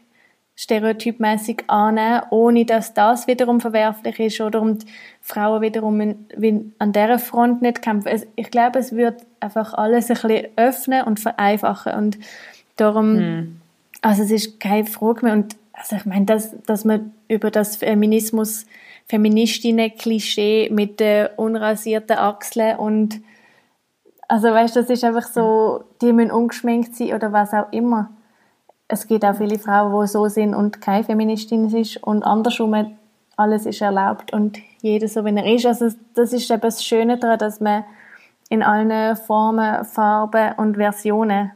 [0.59, 4.87] stereotypmäßig annehmen, ohne dass das wiederum verwerflich ist oder um die
[5.21, 8.25] Frauen wiederum in, an dieser Front nicht kämpfen.
[8.35, 12.19] Ich glaube, es wird einfach alles ein bisschen öffnen und vereinfachen und
[12.75, 13.61] darum, hm.
[14.03, 17.77] also es ist keine Frage mehr und also ich meine, dass, dass man über das
[17.77, 18.67] Feminismus,
[19.07, 23.21] Feministinnen-Klischee mit den unrasierten Achseln und
[24.27, 28.11] also weißt, du, das ist einfach so, die müssen ungeschminkt sein oder was auch immer
[28.89, 32.97] es gibt auch viele Frauen, die so sind und keine Feministin ist und andersrum
[33.37, 35.67] alles ist erlaubt und jeder so, wie er ist.
[35.67, 37.85] Also das ist eben das Schöne daran, dass man
[38.49, 41.53] in allen Formen, Farben und Versionen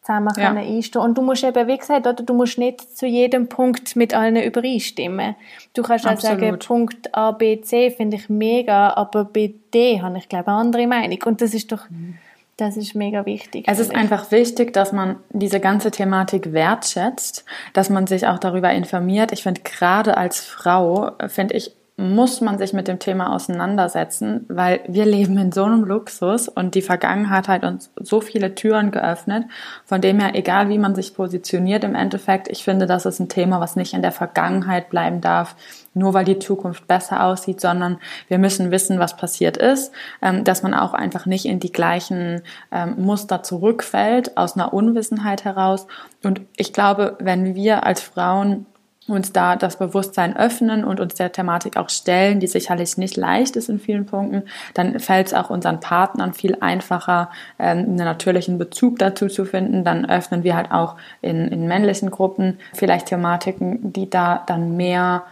[0.00, 0.52] zusammen ja.
[0.52, 4.14] einstehen Und du musst eben, wie gesagt, oder, du musst nicht zu jedem Punkt mit
[4.14, 5.36] allen übereinstimmen.
[5.74, 10.16] Du kannst auch sagen, Punkt A, B, C finde ich mega, aber bei D habe
[10.16, 11.18] ich, glaube ich, eine andere Meinung.
[11.26, 11.88] Und das ist doch...
[11.90, 12.18] Mhm
[12.60, 13.64] das ist mega wichtig.
[13.66, 18.70] Es ist einfach wichtig, dass man diese ganze Thematik wertschätzt, dass man sich auch darüber
[18.70, 19.32] informiert.
[19.32, 24.46] Ich finde, gerade als Frau, äh, finde ich, muss man sich mit dem Thema auseinandersetzen,
[24.48, 28.90] weil wir leben in so einem Luxus und die Vergangenheit hat uns so viele Türen
[28.90, 29.44] geöffnet,
[29.84, 33.28] von dem her, egal wie man sich positioniert im Endeffekt, ich finde, das ist ein
[33.28, 35.54] Thema, was nicht in der Vergangenheit bleiben darf,
[35.92, 40.62] nur weil die Zukunft besser aussieht, sondern wir müssen wissen, was passiert ist, ähm, dass
[40.62, 45.86] man auch einfach nicht in die gleichen ähm, Muster zurückfällt aus einer Unwissenheit heraus.
[46.24, 48.66] Und ich glaube, wenn wir als Frauen
[49.10, 53.56] uns da das Bewusstsein öffnen und uns der Thematik auch stellen, die sicherlich nicht leicht
[53.56, 54.44] ist in vielen Punkten,
[54.74, 59.84] dann fällt es auch unseren Partnern viel einfacher, ähm, einen natürlichen Bezug dazu zu finden.
[59.84, 65.24] Dann öffnen wir halt auch in, in männlichen Gruppen vielleicht Thematiken, die da dann mehr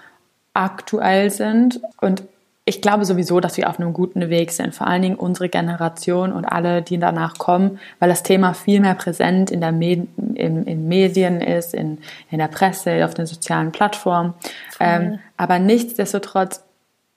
[0.54, 2.22] aktuell sind und
[2.68, 6.32] ich glaube sowieso, dass wir auf einem guten Weg sind, vor allen Dingen unsere Generation
[6.32, 10.64] und alle, die danach kommen, weil das Thema viel mehr präsent in, der Med in,
[10.64, 11.96] in Medien ist, in,
[12.30, 14.34] in der Presse, auf den sozialen Plattformen.
[14.80, 16.62] Ähm, aber nichtsdestotrotz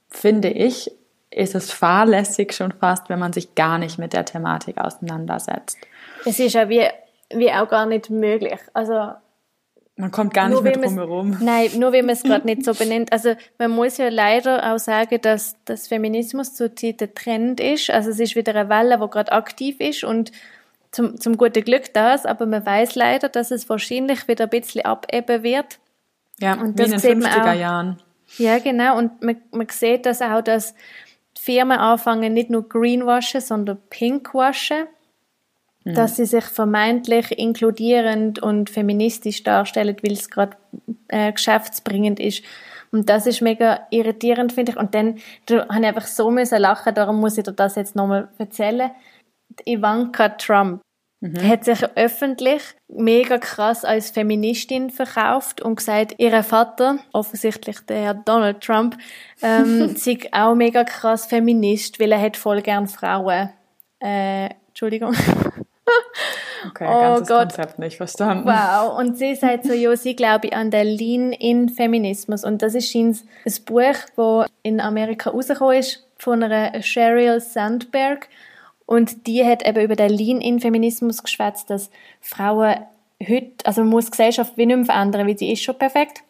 [0.07, 0.89] finde ich,
[1.31, 5.77] ist es fahrlässig schon fast, wenn man sich gar nicht mit der Thematik auseinandersetzt.
[6.25, 6.87] Es ist ja wie,
[7.33, 8.59] wie auch gar nicht möglich.
[8.73, 9.11] Also
[10.01, 11.37] man kommt gar nicht mehr drum herum.
[11.41, 13.13] Nein, nur wenn man es gerade nicht so benennt.
[13.13, 17.91] Also man muss ja leider auch sagen, dass das Feminismus zurzeit der Trend ist.
[17.91, 20.31] Also es ist wieder eine Welle, die gerade aktiv ist und
[20.91, 24.85] zum, zum guten Glück das, aber man weiß leider, dass es wahrscheinlich wieder ein bisschen
[24.85, 25.77] abebben wird.
[26.39, 28.01] Ja, und wie in den 50er Jahren.
[28.39, 28.97] Ja, genau.
[28.97, 30.73] Und man, man sieht das auch, dass
[31.39, 34.87] Firmen anfangen, nicht nur greenwashen, sondern pinkwashen.
[35.84, 35.96] Mhm.
[35.96, 40.58] dass sie sich vermeintlich inkludierend und feministisch darstellen, weil es gerade
[41.08, 42.44] äh, geschäftsbringend ist.
[42.91, 44.78] Und das ist mega irritierend, finde ich.
[44.78, 45.17] Und dann
[45.48, 48.91] da habe ich einfach so müssen lachen, darum muss ich dir das jetzt nochmal erzählen.
[49.50, 50.82] Die Ivanka Trump
[51.20, 51.48] mhm.
[51.48, 58.13] hat sich öffentlich mega krass als Feministin verkauft und gesagt, ihr Vater, offensichtlich der Herr
[58.13, 58.98] Donald Trump,
[59.41, 63.50] ähm, sei auch mega krass Feminist, weil er hat voll gern Frauen.
[64.00, 65.15] Äh, Entschuldigung.
[66.67, 67.39] Okay, oh ganzes Gott.
[67.39, 68.46] Konzept nicht verstanden.
[68.46, 72.44] Wow, und sie sagt so, ja, sie glaube an der Lean-in-Feminismus.
[72.44, 73.17] Und das ist ein
[73.65, 78.30] Buch, das in Amerika rausgekommen ist, von einer Sheryl Sandberg.
[78.86, 81.89] Und die hat eben über den Lean-in-Feminismus geschwätzt, dass
[82.20, 82.76] Frauen
[83.28, 86.24] heute, also man muss die Gesellschaft wie nicht mehr verändern, weil sie ist schon perfekt,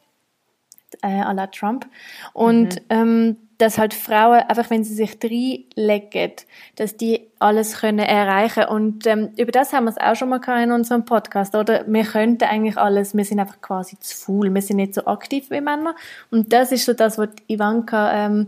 [1.01, 1.87] äh, à la Trump.
[2.33, 2.85] Und mhm.
[2.89, 6.31] ähm, dass halt Frauen, einfach wenn sie sich reinlegen,
[6.77, 10.41] dass die alles können erreichen Und ähm, über das haben wir es auch schon mal
[10.63, 11.85] in unserem Podcast, oder?
[11.85, 15.51] Wir könnten eigentlich alles, wir sind einfach quasi zu faul, wir sind nicht so aktiv
[15.51, 15.95] wie Männer.
[16.31, 18.47] Und das ist so das, was Ivanka ähm,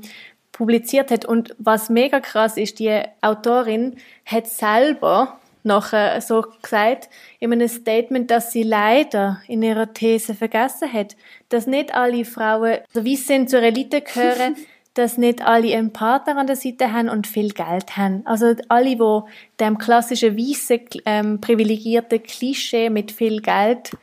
[0.52, 1.26] publiziert hat.
[1.26, 8.32] Und was mega krass ist, die Autorin hat selber nachher so gesagt in einem Statement,
[8.32, 11.16] dass sie leider in ihrer These vergessen hat,
[11.50, 14.56] dass nicht alle Frauen, so wie sie zur Elite gehören,
[14.94, 18.22] dass nicht alle einen Partner an der Seite haben und viel Geld haben.
[18.26, 19.22] Also alle, die
[19.60, 23.98] dem klassischen weißen, ähm, privilegierten Klischee mit viel Geld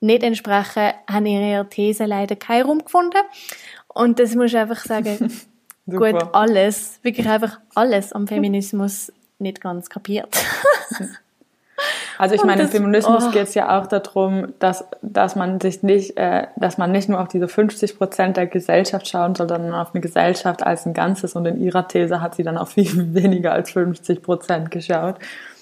[0.00, 3.22] nicht entsprechen, haben in ihrer These leider keinen Raum gefunden.
[3.88, 5.32] Und das muss ich einfach sagen,
[5.86, 10.28] gut, alles, wirklich einfach alles am Feminismus nicht ganz kapiert.
[12.18, 13.30] Also ich meine, im Feminismus oh.
[13.30, 17.20] geht es ja auch darum, dass, dass man sich nicht, äh, dass man nicht nur
[17.20, 21.34] auf diese 50 Prozent der Gesellschaft schauen soll, sondern auf eine Gesellschaft als ein Ganzes.
[21.34, 25.16] Und in ihrer These hat sie dann auf viel weniger als 50 Prozent geschaut.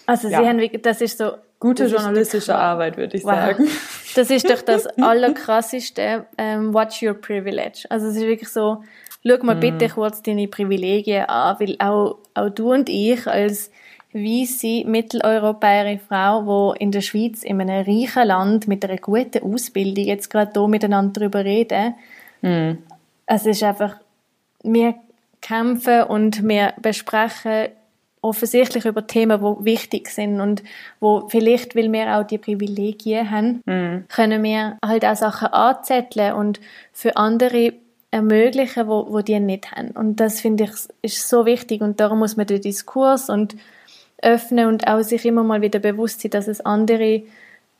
[0.06, 0.40] Also ja.
[0.40, 3.34] sie haben, das ist so gute journalistische Arbeit, würde ich wow.
[3.34, 3.68] sagen.
[4.14, 6.26] Das ist doch das allerkrasseste.
[6.36, 7.84] Ähm, watch your privilege.
[7.90, 8.82] Also es ist wirklich so,
[9.26, 9.60] schau mal mm.
[9.60, 13.70] bitte kurz deine Privilegien an, weil auch, auch du und ich als
[14.12, 20.04] weisse mitteleuropäische Frau, die in der Schweiz, in einem reichen Land mit einer guten Ausbildung
[20.04, 21.94] jetzt gerade hier miteinander darüber reden.
[22.40, 22.78] Mm.
[23.26, 23.96] Es ist einfach,
[24.62, 24.94] wir
[25.40, 27.68] kämpfen und wir besprechen
[28.20, 30.62] offensichtlich über Themen, die wichtig sind und
[31.00, 34.08] wo vielleicht, weil wir auch die Privilegien haben, mm.
[34.08, 36.60] können wir halt auch Sachen anzetteln und
[36.92, 37.74] für andere
[38.10, 39.90] ermöglichen, wo, wo die nicht haben.
[39.90, 40.70] Und das finde ich
[41.02, 43.54] ist so wichtig und darum muss man den Diskurs und
[44.22, 47.22] öffnen und auch sich immer mal wieder bewusst sein, dass es andere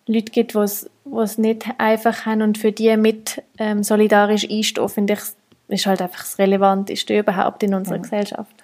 [0.07, 5.14] Leute gibt, die es nicht einfach haben und für die mit ähm, solidarisch einstehen, finde
[5.14, 5.20] ich,
[5.68, 8.03] ist halt einfach das Relevanteste überhaupt in unserer ja.
[8.03, 8.55] Gesellschaft.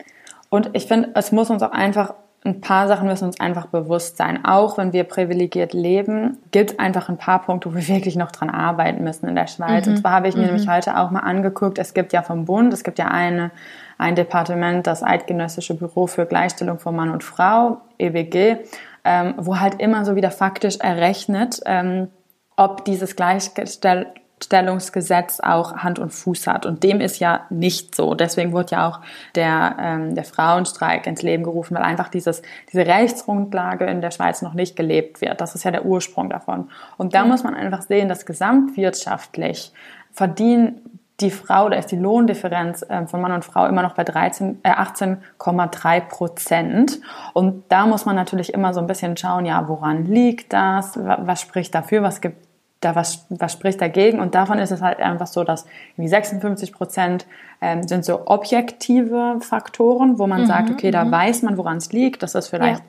[0.48, 4.18] Und ich finde, es muss uns auch einfach ein paar Sachen müssen uns einfach bewusst
[4.18, 4.44] sein.
[4.44, 8.30] Auch wenn wir privilegiert leben, gibt es einfach ein paar Punkte, wo wir wirklich noch
[8.30, 9.87] dran arbeiten müssen in der Schweiz.
[9.87, 9.92] Mhm.
[9.92, 10.48] Und zwar habe ich mir mhm.
[10.48, 13.50] nämlich heute auch mal angeguckt, es gibt ja vom Bund, es gibt ja eine,
[13.98, 18.57] ein Departement, das Eidgenössische Büro für Gleichstellung von Mann und Frau, EWG,
[19.04, 22.09] ähm, wo halt immer so wieder faktisch errechnet, ähm,
[22.57, 24.07] ob dieses Gleichstell
[24.42, 26.66] Stellungsgesetz auch Hand und Fuß hat.
[26.66, 28.14] Und dem ist ja nicht so.
[28.14, 29.00] Deswegen wurde ja auch
[29.35, 34.42] der, ähm, der Frauenstreik ins Leben gerufen, weil einfach dieses, diese Rechtsgrundlage in der Schweiz
[34.42, 35.40] noch nicht gelebt wird.
[35.40, 36.68] Das ist ja der Ursprung davon.
[36.96, 37.30] Und da mhm.
[37.30, 39.72] muss man einfach sehen, dass gesamtwirtschaftlich
[40.12, 44.03] verdienen die Frau, da ist die Lohndifferenz äh, von Mann und Frau immer noch bei
[44.03, 47.00] 13, äh, 18,3 Prozent.
[47.35, 50.98] Und da muss man natürlich immer so ein bisschen schauen, ja, woran liegt das?
[50.98, 52.03] Was spricht dafür?
[52.03, 52.44] Was gibt
[52.81, 54.18] da was, was spricht dagegen?
[54.18, 57.27] Und davon ist es halt einfach so, dass irgendwie 56 Prozent
[57.61, 61.12] ähm, sind so objektive Faktoren, wo man mhm, sagt, okay, da mhm.
[61.12, 62.24] weiß man, woran es liegt.
[62.24, 62.83] Das ist vielleicht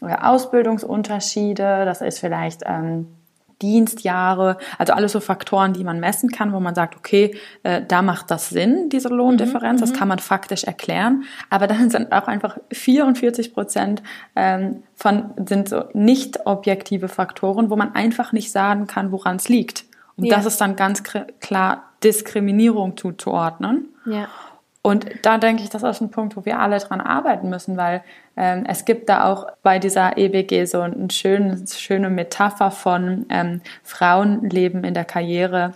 [0.00, 0.30] ja.
[0.30, 3.08] Ausbildungsunterschiede, das ist vielleicht ähm,
[3.62, 8.02] Dienstjahre, also alles so Faktoren, die man messen kann, wo man sagt, okay, äh, da
[8.02, 11.24] macht das Sinn, diese Lohndifferenz, mhm, das kann man faktisch erklären.
[11.48, 14.02] Aber dann sind auch einfach 44 Prozent
[14.36, 19.48] ähm, von sind so nicht objektive Faktoren, wo man einfach nicht sagen kann, woran es
[19.48, 19.84] liegt.
[20.16, 20.36] Und ja.
[20.36, 23.88] das ist dann ganz klar Diskriminierung zuzuordnen.
[24.04, 24.28] Ja.
[24.82, 28.02] Und da denke ich, das ist ein Punkt, wo wir alle dran arbeiten müssen, weil
[28.36, 33.60] ähm, es gibt da auch bei dieser EBG so eine schöne, schöne Metapher von ähm,
[33.84, 35.74] Frauenleben in der Karriere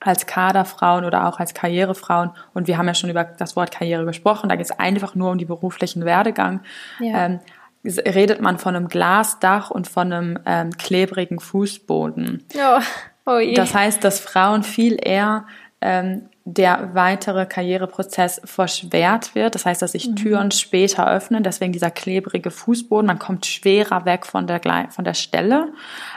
[0.00, 2.30] als Kaderfrauen oder auch als Karrierefrauen.
[2.54, 4.48] Und wir haben ja schon über das Wort Karriere gesprochen.
[4.48, 6.60] Da geht es einfach nur um die beruflichen Werdegang.
[7.00, 7.26] Ja.
[7.26, 7.40] Ähm,
[7.84, 12.44] redet man von einem Glasdach und von einem ähm, klebrigen Fußboden.
[12.56, 12.80] Oh.
[13.26, 15.46] Oh das heißt, dass Frauen viel eher
[15.80, 19.54] ähm, der weitere Karriereprozess verschwert wird.
[19.54, 20.16] Das heißt, dass sich mhm.
[20.16, 21.42] Türen später öffnen.
[21.42, 23.06] Deswegen dieser klebrige Fußboden.
[23.06, 25.72] Man kommt schwerer weg von der, von der Stelle.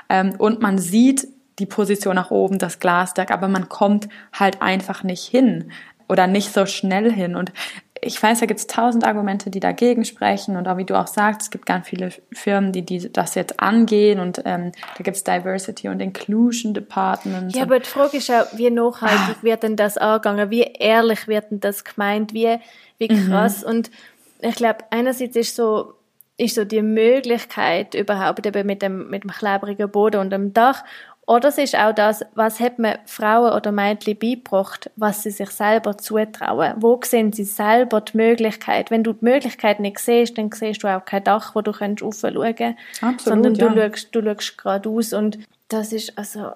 [0.09, 1.27] Ähm, und man sieht
[1.59, 5.71] die Position nach oben, das Glasdeck, aber man kommt halt einfach nicht hin
[6.07, 7.35] oder nicht so schnell hin.
[7.35, 7.51] Und
[8.01, 11.07] ich weiß, da gibt es tausend Argumente, die dagegen sprechen und auch wie du auch
[11.07, 15.17] sagst, es gibt ganz viele Firmen, die, die das jetzt angehen und ähm, da gibt
[15.17, 17.55] es Diversity und Inclusion Departments.
[17.55, 19.41] Ja, aber die Frage ist auch, wie nachhaltig ah.
[19.43, 22.57] wird denn das angegangen, wie ehrlich wird denn das gemeint, wie,
[22.97, 23.29] wie mhm.
[23.29, 23.69] krass mhm.
[23.69, 23.91] und
[24.39, 25.93] ich glaube, einerseits ist so,
[26.37, 30.83] ist so die Möglichkeit überhaupt eben mit dem, mit dem klebrigen Boden und dem Dach
[31.27, 35.49] oder es ist auch das, was hat man Frauen oder Mädchen beigebracht, was sie sich
[35.49, 36.75] selber zutrauen.
[36.77, 38.91] Wo sehen sie selber die Möglichkeit?
[38.91, 42.01] Wenn du die Möglichkeit nicht siehst, dann siehst du auch kein Dach, wo du kannst
[42.01, 43.25] raufschauen kannst.
[43.25, 43.89] Sondern du ja.
[43.89, 45.11] schaust, du schaust geradeaus.
[45.11, 46.51] Und das ist, also,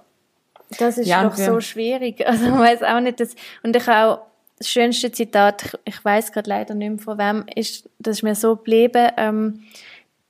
[0.79, 2.23] das ist ja, doch so schwierig.
[2.25, 4.21] Also, man weiß auch nicht, dass, und ich auch,
[4.57, 8.35] das schönste Zitat, ich weiß gerade leider nicht mehr von wem, ist, das ist mir
[8.35, 9.63] so geblieben, ähm,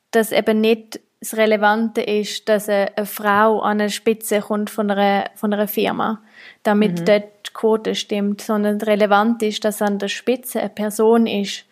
[0.10, 4.90] dass eben nicht das Relevante ist, dass eine, eine Frau an eine Spitze kommt von
[4.90, 6.22] einer, von einer Firma,
[6.64, 7.06] damit mhm.
[7.06, 11.66] dort die Quote stimmt, sondern relevant ist, dass an der Spitze eine Person ist,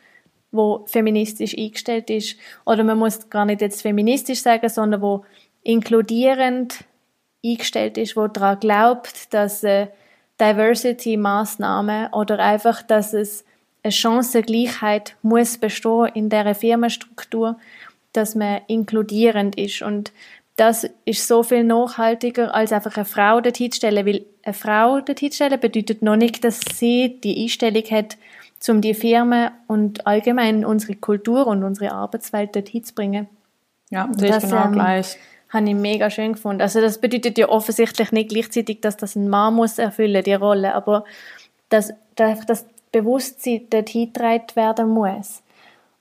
[0.52, 2.38] wo feministisch eingestellt ist.
[2.66, 5.26] Oder man muss gar nicht jetzt feministisch sagen, sondern wo
[5.64, 6.86] inkludierend
[7.44, 9.88] eingestellt ist, wo daran glaubt, dass äh,
[10.40, 13.46] Diversity-Maßnahmen oder einfach, dass es
[13.82, 17.58] eine Chancengleichheit muss bestehen in der Firmenstruktur,
[18.14, 20.12] dass man inkludierend ist und
[20.56, 25.00] das ist so viel nachhaltiger, als einfach eine Frau dorthin zu stellen, weil eine Frau
[25.00, 28.18] dorthin zu stellen bedeutet noch nicht, dass sie die Einstellung hat,
[28.68, 33.30] um die Firmen und allgemein unsere Kultur und unsere Arbeitswelt dorthin zu bringen.
[33.90, 35.18] Ja, sehe ich genau ähm, gleich
[35.50, 36.62] habe ich mega schön gefunden.
[36.62, 40.76] Also das bedeutet ja offensichtlich nicht gleichzeitig, dass das ein Mann muss erfüllen, die Rolle,
[40.76, 41.06] aber
[41.70, 45.42] dass, dass das Bewusstsein dort hingetragen werden muss.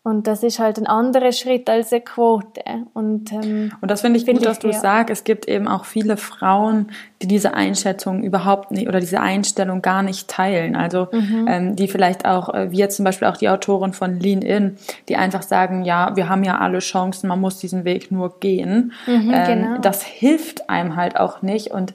[0.09, 2.63] Und das ist halt ein anderer Schritt als eine Quote.
[2.95, 4.79] Und, ähm, und das finde ich find gut, dass du ja.
[4.79, 5.11] sagst.
[5.11, 6.87] Es gibt eben auch viele Frauen,
[7.21, 10.77] die diese Einschätzung überhaupt nicht oder diese Einstellung gar nicht teilen.
[10.77, 11.47] Also mhm.
[11.47, 14.77] ähm, die vielleicht auch, äh, wie jetzt zum Beispiel auch die Autorin von Lean In,
[15.09, 18.93] die einfach sagen, ja, wir haben ja alle Chancen, man muss diesen Weg nur gehen.
[19.07, 19.79] Mhm, ähm, genau.
[19.79, 21.71] Das hilft einem halt auch nicht.
[21.71, 21.93] Und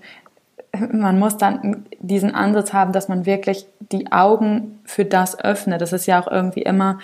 [0.92, 5.82] man muss dann diesen Ansatz haben, dass man wirklich die Augen für das öffnet.
[5.82, 7.00] Das ist ja auch irgendwie immer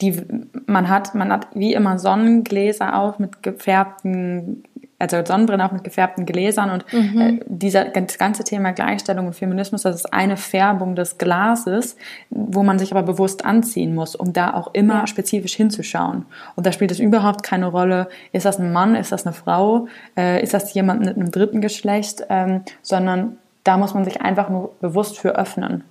[0.00, 0.22] die,
[0.66, 4.64] man hat, man hat wie immer Sonnengläser auf mit gefärbten,
[4.98, 7.20] also Sonnenbrillen auch mit gefärbten Gläsern und mhm.
[7.20, 11.96] äh, dieser, das ganze Thema Gleichstellung und Feminismus, das ist eine Färbung des Glases,
[12.28, 15.06] wo man sich aber bewusst anziehen muss, um da auch immer ja.
[15.06, 16.26] spezifisch hinzuschauen.
[16.56, 19.88] Und da spielt es überhaupt keine Rolle, ist das ein Mann, ist das eine Frau,
[20.16, 24.50] äh, ist das jemand mit einem dritten Geschlecht, ähm, sondern da muss man sich einfach
[24.50, 25.84] nur bewusst für öffnen.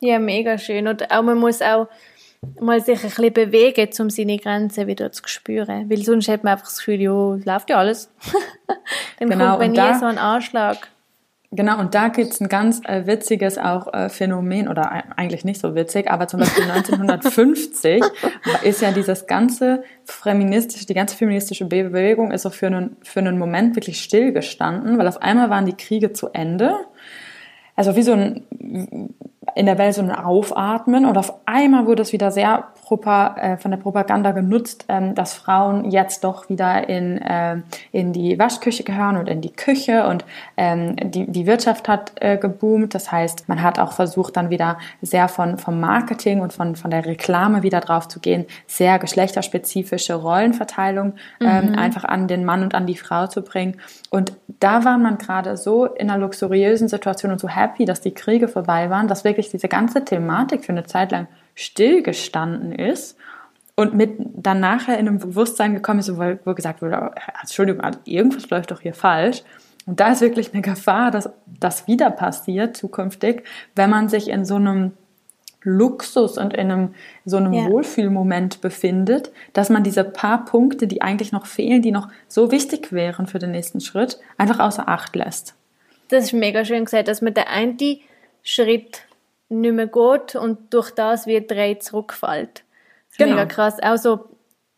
[0.00, 0.88] Ja, mega schön.
[0.88, 1.86] Und auch man muss auch
[2.60, 5.90] mal sich ein bisschen bewegen, um seine Grenzen wieder zu spüren.
[5.90, 8.10] Weil sonst hat man einfach das Gefühl, ja, läuft ja alles.
[9.18, 10.88] Dann genau, kommt man nie so ein Anschlag.
[11.54, 15.74] Genau, und da gibt's ein ganz äh, witziges auch äh, Phänomen, oder eigentlich nicht so
[15.74, 18.02] witzig, aber zum Beispiel 1950
[18.62, 23.38] ist ja dieses ganze feministische, die ganze feministische Bewegung ist so für einen, für einen
[23.38, 26.74] Moment wirklich stillgestanden, weil auf einmal waren die Kriege zu Ende.
[27.76, 28.44] Also wie so ein
[29.54, 33.56] in der Welt so ein Aufatmen und auf einmal wurde es wieder sehr Propa, äh,
[33.56, 37.56] von der Propaganda genutzt, ähm, dass Frauen jetzt doch wieder in, äh,
[37.90, 40.24] in die Waschküche gehören und in die Küche und
[40.56, 42.94] ähm, die, die Wirtschaft hat äh, geboomt.
[42.94, 46.90] Das heißt, man hat auch versucht, dann wieder sehr von, vom Marketing und von, von
[46.90, 51.78] der Reklame wieder drauf zu gehen, sehr geschlechterspezifische Rollenverteilung ähm, mhm.
[51.78, 53.80] einfach an den Mann und an die Frau zu bringen.
[54.10, 58.12] Und da war man gerade so in einer luxuriösen Situation und so happy, dass die
[58.12, 63.16] Kriege vorbei waren, dass wirklich diese ganze Thematik für eine Zeit lang stillgestanden ist
[63.74, 68.50] und mit dann nachher in einem Bewusstsein gekommen ist, wo, gesagt wurde, Entschuldigung, also irgendwas
[68.50, 69.42] läuft doch hier falsch.
[69.86, 73.42] Und da ist wirklich eine Gefahr, dass das wieder passiert zukünftig,
[73.74, 74.92] wenn man sich in so einem
[75.64, 77.66] Luxus und in einem so einem ja.
[77.66, 82.92] Wohlfühlmoment befindet, dass man diese paar Punkte, die eigentlich noch fehlen, die noch so wichtig
[82.92, 85.54] wären für den nächsten Schritt, einfach außer Acht lässt.
[86.08, 87.98] Das ist mega schön gesagt, dass man der eine
[88.42, 89.02] Schritt
[89.60, 92.58] nicht mehr geht und durch das wie drei zurückfällt.
[92.58, 93.32] Das ist genau.
[93.32, 93.76] mega krass.
[93.82, 94.20] Auch so,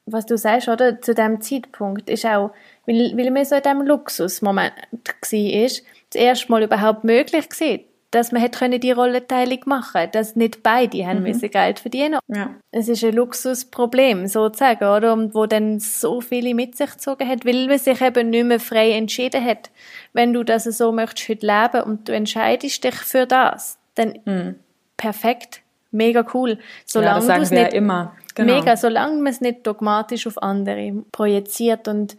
[0.07, 1.01] was du sagst, oder?
[1.01, 2.51] Zu dem Zeitpunkt ist auch,
[2.87, 5.83] weil, weil man so in diesem Luxusmoment war, das
[6.21, 7.79] erste Mal überhaupt möglich war,
[8.11, 11.25] dass man hätte die Rollenteilung machen dass nicht beide haben mhm.
[11.25, 12.55] müssen Geld verdienen ja.
[12.71, 15.13] Es ist ein Luxusproblem, sozusagen, oder?
[15.13, 18.61] Und wo dann so viele mit sich gezogen hat, weil man sich eben nicht mehr
[18.61, 19.71] frei entschieden hat.
[20.13, 24.57] Wenn du das so möchtest heute leben und du entscheidest dich für das, dann mhm
[24.97, 26.59] perfekt, mega cool.
[26.85, 28.15] Solange ja, das sagen wir nicht, ja immer.
[28.35, 28.55] Genau.
[28.55, 32.17] Mega, solange man es nicht dogmatisch auf andere projiziert und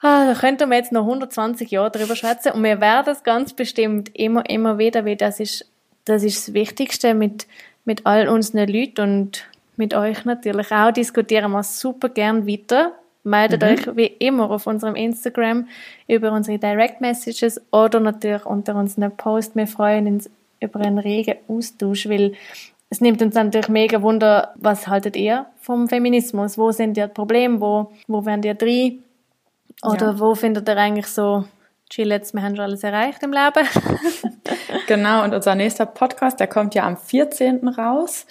[0.00, 3.54] ah, da könnten wir jetzt noch 120 Jahre drüber schätzen und wir werden es ganz
[3.54, 5.70] bestimmt immer, immer wieder, weil das ist
[6.06, 7.46] das, ist das Wichtigste mit,
[7.84, 12.92] mit all unseren Leuten und mit euch natürlich auch diskutieren wir super gern weiter.
[13.24, 13.68] Meldet mhm.
[13.68, 15.68] euch wie immer auf unserem Instagram
[16.06, 19.56] über unsere Direct Messages oder natürlich unter unseren Post.
[19.56, 22.34] Wir freuen uns über einen regen Austausch, weil
[22.88, 26.56] es nimmt uns natürlich mega Wunder, was haltet ihr vom Feminismus?
[26.56, 27.60] Wo sind die Probleme?
[27.60, 29.02] Wo, wo werden die drin?
[29.82, 30.20] Oder ja.
[30.20, 31.44] wo findet ihr eigentlich so,
[31.90, 33.66] chill jetzt, wir haben schon alles erreicht im Leben?
[34.86, 37.66] genau, und unser nächster Podcast, der kommt ja am 14.
[37.68, 38.26] raus.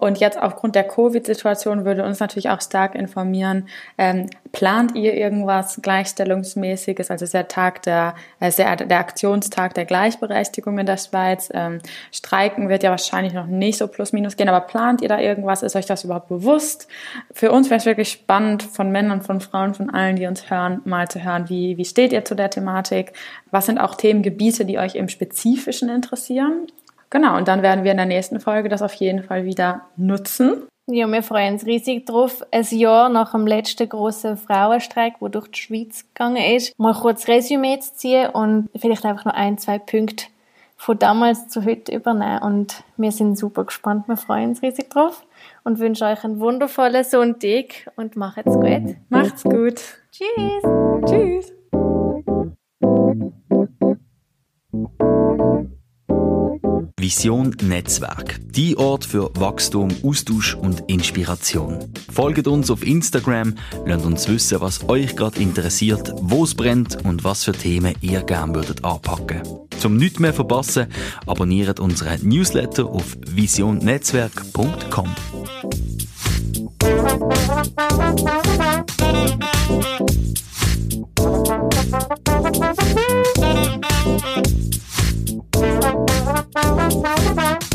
[0.00, 5.78] Und jetzt aufgrund der Covid-Situation würde uns natürlich auch stark informieren, ähm, plant ihr irgendwas
[5.82, 7.10] Gleichstellungsmäßiges?
[7.10, 11.50] Also ist der Tag der, äh, der, der Aktionstag der Gleichberechtigung in der Schweiz.
[11.52, 11.80] Ähm,
[12.12, 15.62] Streiken wird ja wahrscheinlich noch nicht so plus minus gehen, aber plant ihr da irgendwas?
[15.62, 16.88] Ist euch das überhaupt bewusst?
[17.30, 20.80] Für uns wäre es wirklich spannend, von Männern, von Frauen, von allen, die uns hören,
[20.86, 23.12] mal zu hören, wie, wie steht ihr zu der Thematik?
[23.50, 26.68] Was sind auch Themengebiete, die euch im Spezifischen interessieren?
[27.10, 30.62] Genau, und dann werden wir in der nächsten Folge das auf jeden Fall wieder nutzen.
[30.86, 35.48] Ja, wir freuen uns riesig drauf, ein Jahr nach dem letzten großen Frauenstreik, wo durch
[35.48, 39.78] die Schweiz gegangen ist, mal kurz Resümee zu ziehen und vielleicht einfach noch ein, zwei
[39.78, 40.26] Punkte
[40.76, 42.42] von damals zu heute übernehmen.
[42.42, 45.24] Und wir sind super gespannt, wir freuen uns riesig drauf
[45.62, 48.96] und wünschen euch einen wundervollen Sonntag und macht's gut.
[49.10, 49.80] Macht's gut.
[50.10, 50.62] Tschüss.
[51.06, 51.59] Tschüss.
[57.00, 58.38] Vision Netzwerk.
[58.50, 61.78] Die Ort für Wachstum, Austausch und Inspiration.
[62.12, 63.54] Folgt uns auf Instagram,
[63.86, 68.22] lasst uns wissen, was euch gerade interessiert, wo es brennt und was für Themen ihr
[68.22, 69.42] gerne würdet anpacken.
[69.78, 70.88] Zum nichts mehr verpassen,
[71.26, 75.08] abonniert unseren Newsletter auf visionnetzwerk.com.
[81.90, 82.29] Thank you.
[86.62, 87.69] Bye.